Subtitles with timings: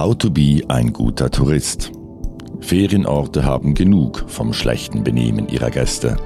[0.00, 1.92] How to be ein guter Tourist.
[2.60, 6.16] Ferienorte haben genug vom schlechten Benehmen ihrer Gäste.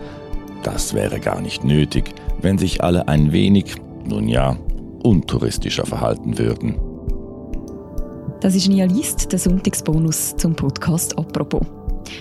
[0.63, 3.75] Das wäre gar nicht nötig, wenn sich alle ein wenig,
[4.05, 4.57] nun ja,
[5.03, 6.77] untouristischer verhalten würden.
[8.43, 11.67] Das ist Nia Liest, der Sonntagsbonus zum Podcast «Apropos».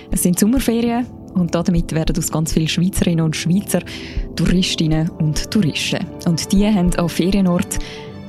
[0.10, 3.82] Es sind Sommerferien und damit werden aus ganz vielen Schweizerinnen und Schweizer
[4.36, 6.04] Touristinnen und Touristen.
[6.26, 7.78] Und die haben an Ferienort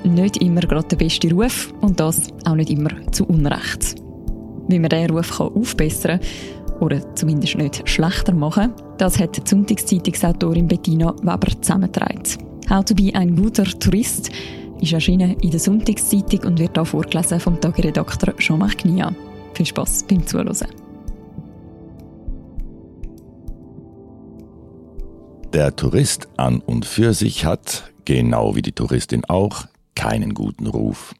[0.04, 3.96] nicht immer gerade den besten Ruf und das auch nicht immer zu Unrecht.
[4.68, 10.68] Wie man diesen Ruf aufbessern kann oder zumindest nicht schlechter machen, das hat die Sonntagszeitungsautorin
[10.68, 12.22] Bettina Weber zusammengetragen.
[12.70, 14.30] How to be ein guter Tourist
[14.80, 19.14] ist erschienen in der Sonntagszeitung und wird hier vorgelesen vom Tageredakteur Jean-Marc Nia.
[19.54, 20.66] Viel Spass beim Zuhören.
[25.52, 31.14] Der Tourist an und für sich hat, genau wie die Touristin auch, keinen guten Ruf.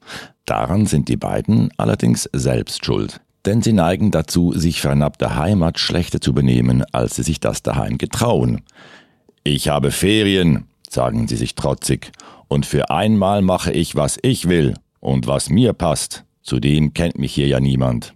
[0.47, 3.21] Daran sind die beiden allerdings selbst schuld.
[3.47, 7.63] Denn sie neigen dazu, sich fernab der Heimat schlechter zu benehmen, als sie sich das
[7.63, 8.63] daheim getrauen.
[9.43, 12.13] Ich habe Ferien, sagen sie sich trotzig,
[12.49, 16.25] und für einmal mache ich, was ich will und was mir passt.
[16.43, 18.15] Zudem kennt mich hier ja niemand.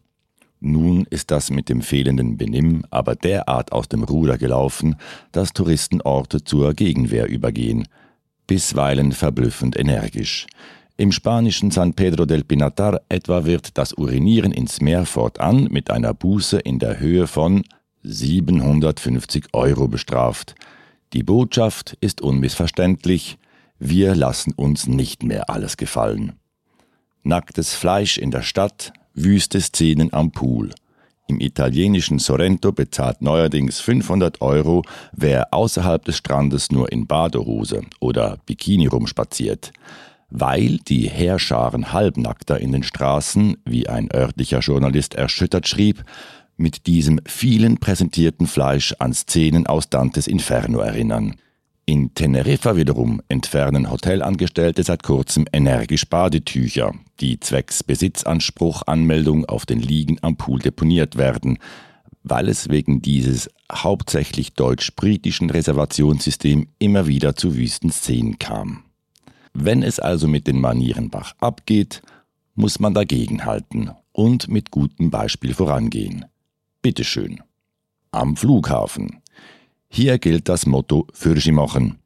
[0.60, 4.96] Nun ist das mit dem fehlenden Benimm aber derart aus dem Ruder gelaufen,
[5.30, 7.86] dass Touristenorte zur Gegenwehr übergehen,
[8.48, 10.48] bisweilen verblüffend energisch.
[10.96, 16.12] Im spanischen San Pedro del Pinatar etwa wird das Urinieren ins Meer fortan mit einer
[16.12, 17.62] Buße in der Höhe von
[18.02, 20.56] 750 Euro bestraft.
[21.12, 23.38] Die Botschaft ist unmissverständlich,
[23.78, 26.32] wir lassen uns nicht mehr alles gefallen.
[27.22, 30.70] Nacktes Fleisch in der Stadt, wüste Szenen am Pool.
[31.30, 38.38] Im italienischen Sorrento bezahlt neuerdings 500 Euro, wer außerhalb des Strandes nur in Badehose oder
[38.46, 39.72] Bikini rumspaziert.
[40.30, 46.02] Weil die Heerscharen Halbnackter in den Straßen, wie ein örtlicher Journalist erschüttert schrieb,
[46.56, 51.36] mit diesem vielen präsentierten Fleisch an Szenen aus Dantes Inferno erinnern.
[51.88, 60.18] In Teneriffa wiederum entfernen Hotelangestellte seit kurzem energisch Badetücher, die zwecks Besitzanspruchanmeldung auf den Liegen
[60.20, 61.58] am Pool deponiert werden,
[62.22, 68.84] weil es wegen dieses hauptsächlich deutsch-britischen Reservationssystems immer wieder zu Wüstenszenen kam.
[69.54, 72.02] Wenn es also mit den Manieren Bach abgeht,
[72.54, 76.26] muss man dagegenhalten und mit gutem Beispiel vorangehen.
[76.82, 77.40] Bitteschön.
[78.10, 79.22] Am Flughafen
[79.88, 81.98] hier gilt das Motto Fürchi machen.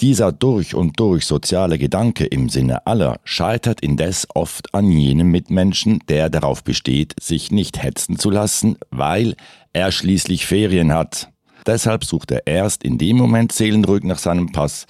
[0.00, 6.00] Dieser durch und durch soziale Gedanke im Sinne aller scheitert indes oft an jenem Mitmenschen,
[6.08, 9.36] der darauf besteht, sich nicht hetzen zu lassen, weil
[9.72, 11.30] er schließlich Ferien hat.
[11.64, 14.86] Deshalb sucht er erst in dem Moment seelenruhig nach seinem Pass,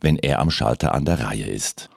[0.00, 1.88] wenn er am Schalter an der Reihe ist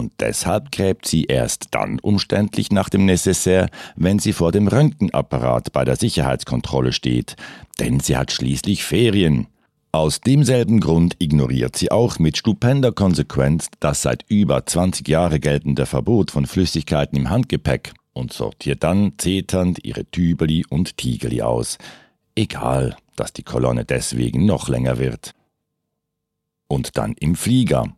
[0.00, 5.72] und deshalb gräbt sie erst dann umständlich nach dem Necessaire, wenn sie vor dem Röntgenapparat
[5.72, 7.36] bei der Sicherheitskontrolle steht,
[7.78, 9.46] denn sie hat schließlich Ferien.
[9.92, 15.84] Aus demselben Grund ignoriert sie auch mit stupender Konsequenz das seit über 20 Jahre geltende
[15.84, 21.76] Verbot von Flüssigkeiten im Handgepäck und sortiert dann zeternd ihre Tübeli und Tigeli aus.
[22.34, 25.32] Egal, dass die Kolonne deswegen noch länger wird.
[26.68, 27.94] Und dann im Flieger.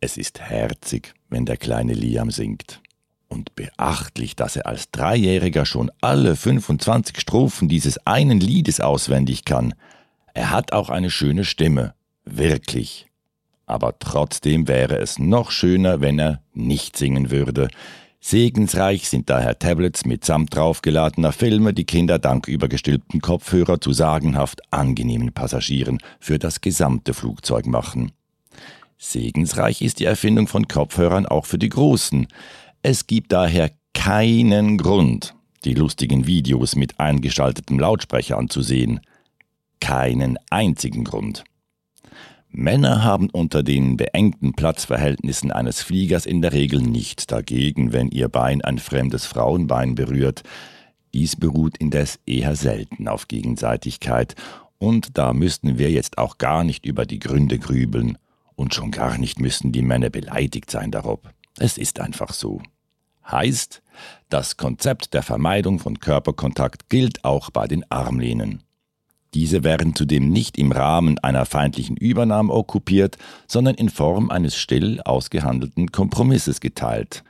[0.00, 2.80] Es ist herzig, wenn der kleine Liam singt.
[3.26, 9.74] Und beachtlich, dass er als Dreijähriger schon alle 25 Strophen dieses einen Liedes auswendig kann.
[10.34, 11.94] Er hat auch eine schöne Stimme.
[12.24, 13.06] Wirklich.
[13.66, 17.68] Aber trotzdem wäre es noch schöner, wenn er nicht singen würde.
[18.20, 25.32] Segensreich sind daher Tablets mitsamt draufgeladener Filme, die Kinder dank übergestülpten Kopfhörer zu sagenhaft angenehmen
[25.32, 28.12] Passagieren für das gesamte Flugzeug machen.
[28.98, 32.26] Segensreich ist die Erfindung von Kopfhörern auch für die Großen.
[32.82, 39.00] Es gibt daher keinen Grund, die lustigen Videos mit eingeschaltetem Lautsprecher anzusehen.
[39.80, 41.44] Keinen einzigen Grund.
[42.50, 48.28] Männer haben unter den beengten Platzverhältnissen eines Fliegers in der Regel nichts dagegen, wenn ihr
[48.28, 50.42] Bein ein fremdes Frauenbein berührt.
[51.14, 54.34] Dies beruht indes eher selten auf Gegenseitigkeit,
[54.78, 58.16] und da müssten wir jetzt auch gar nicht über die Gründe grübeln.
[58.58, 61.30] Und schon gar nicht müssen die Männer beleidigt sein darob.
[61.60, 62.60] Es ist einfach so.
[63.30, 63.82] Heißt,
[64.30, 68.64] das Konzept der Vermeidung von Körperkontakt gilt auch bei den Armlehnen.
[69.32, 73.16] Diese werden zudem nicht im Rahmen einer feindlichen Übernahme okkupiert,
[73.46, 77.22] sondern in Form eines still ausgehandelten Kompromisses geteilt.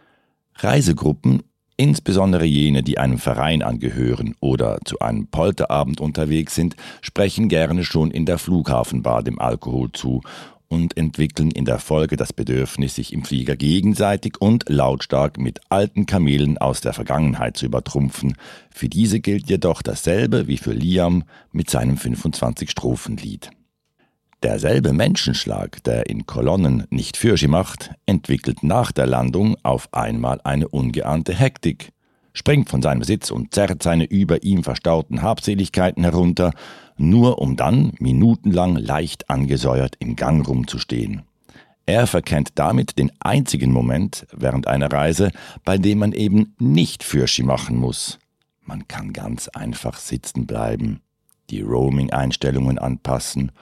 [0.55, 1.43] Reisegruppen,
[1.77, 8.11] insbesondere jene, die einem Verein angehören oder zu einem Polterabend unterwegs sind, sprechen gerne schon
[8.13, 10.23] in der Flughafenbar dem Alkohol zu
[10.69, 16.07] und entwickeln in der Folge das Bedürfnis, sich im Flieger gegenseitig und lautstark mit alten
[16.07, 18.35] Kamelen aus der Vergangenheit zu übertrumpfen.
[18.71, 23.51] Für diese gilt jedoch dasselbe wie für Liam mit seinem 25-Strophen-Lied.
[24.43, 30.69] Derselbe Menschenschlag, der in Kolonnen nicht Fürschi macht, entwickelt nach der Landung auf einmal eine
[30.69, 31.91] ungeahnte Hektik,
[32.33, 36.53] springt von seinem Sitz und zerrt seine über ihm verstauten Habseligkeiten herunter,
[36.97, 41.23] nur um dann minutenlang leicht angesäuert im Gang rumzustehen.
[41.87, 45.31] Er verkennt damit den einzigen Moment während einer Reise,
[45.65, 48.19] bei dem man eben nicht Fürschi machen muss.
[48.63, 51.01] Man kann ganz einfach sitzen bleiben,
[51.49, 53.53] die Roaming-Einstellungen anpassen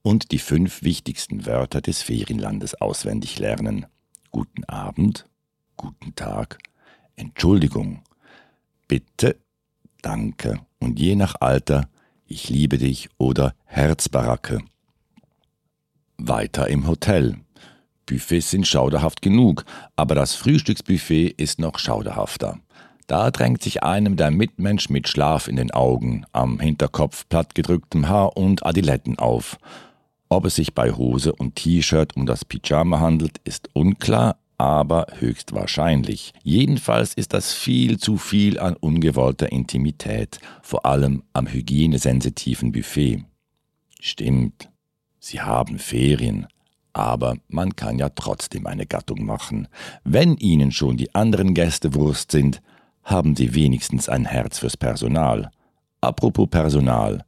[0.00, 3.84] und die fünf wichtigsten Wörter des Ferienlandes auswendig lernen.
[4.30, 5.26] Guten Abend,
[5.76, 6.58] guten Tag,
[7.16, 8.02] Entschuldigung,
[8.88, 9.36] bitte,
[10.02, 11.88] danke und je nach Alter
[12.26, 14.60] ich liebe dich oder Herzbaracke.
[16.16, 17.36] Weiter im Hotel.
[18.06, 19.64] Buffets sind schauderhaft genug,
[19.96, 22.58] aber das Frühstücksbuffet ist noch schauderhafter.
[23.06, 28.36] Da drängt sich einem der Mitmensch mit Schlaf in den Augen, am Hinterkopf plattgedrücktem Haar
[28.36, 29.58] und Adiletten auf.
[30.30, 36.32] Ob es sich bei Hose und T-Shirt um das Pyjama handelt, ist unklar, aber höchstwahrscheinlich.
[36.42, 43.24] Jedenfalls ist das viel zu viel an ungewollter Intimität, vor allem am hygienesensitiven Buffet.
[44.00, 44.68] Stimmt,
[45.18, 46.46] Sie haben Ferien,
[46.92, 49.68] aber man kann ja trotzdem eine Gattung machen.
[50.04, 52.60] Wenn Ihnen schon die anderen Gäste Wurst sind,
[53.02, 55.50] haben Sie wenigstens ein Herz fürs Personal.
[56.00, 57.24] Apropos Personal,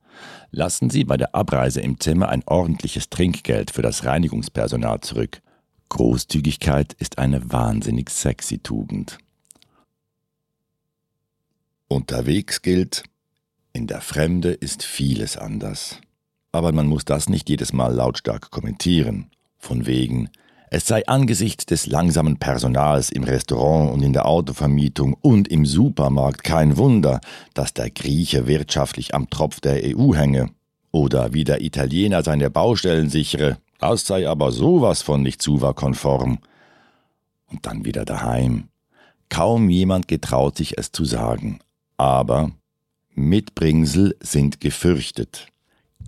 [0.51, 5.41] lassen Sie bei der Abreise im Zimmer ein ordentliches Trinkgeld für das Reinigungspersonal zurück.
[5.89, 9.19] Großzügigkeit ist eine wahnsinnig sexy Tugend.
[11.89, 13.05] Unterwegs gilt,
[13.73, 16.01] in der Fremde ist vieles anders.
[16.51, 19.31] Aber man muss das nicht jedes Mal lautstark kommentieren.
[19.59, 20.31] Von wegen,
[20.71, 26.43] es sei angesichts des langsamen Personals im Restaurant und in der Autovermietung und im Supermarkt
[26.43, 27.21] kein Wunder,
[27.55, 30.51] dass der Grieche wirtschaftlich am Tropf der EU hänge.
[30.91, 36.39] Oder wie der Italiener seine Baustellen sichere, das sei aber sowas von nicht Suva-konform.
[37.49, 38.69] Und dann wieder daheim.
[39.29, 41.61] Kaum jemand getraut sich es zu sagen.
[41.97, 42.51] Aber
[43.15, 45.47] Mitbringsel sind gefürchtet.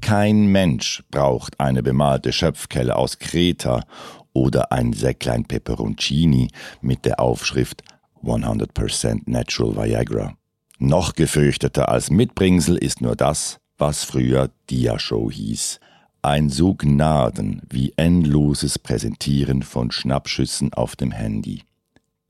[0.01, 3.85] Kein Mensch braucht eine bemalte Schöpfkelle aus Kreta
[4.33, 6.49] oder ein Säcklein Peperoncini
[6.81, 7.83] mit der Aufschrift
[8.23, 10.35] 100% Natural Viagra.
[10.79, 15.81] Noch gefürchteter als Mitbringsel ist nur das, was früher Dia-Show hieß.
[16.23, 21.63] Ein so Gnaden wie endloses Präsentieren von Schnappschüssen auf dem Handy.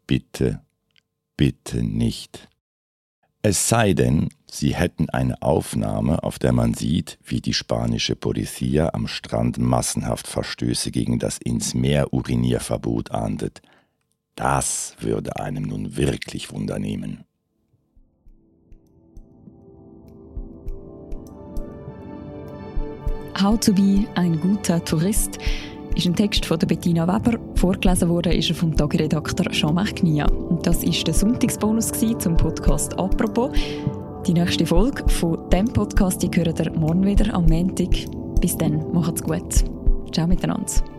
[0.06, 0.60] Bitte,
[1.36, 2.48] bitte nicht.
[3.40, 8.90] Es sei denn, Sie hätten eine Aufnahme, auf der man sieht, wie die spanische Polizia
[8.94, 13.62] am Strand massenhaft Verstöße gegen das ins Meer Urinierverbot ahndet.
[14.34, 17.24] Das würde einem nun wirklich wundernehmen.
[23.40, 25.38] How to be ein guter Tourist
[25.94, 27.38] ist ein Text von Bettina Weber.
[27.54, 30.26] Vorgelesen wurde ist er vom Tagiredakteur Jean-Marc Knia.
[30.26, 33.52] Und das ist der Sonntagsbonus zum Podcast «Apropos».
[34.26, 37.90] Die nächste Folge von diesem Podcast die hören ihr morgen wieder am Montag.
[38.40, 39.64] Bis dann, macht's gut.
[40.10, 40.97] Ciao miteinander.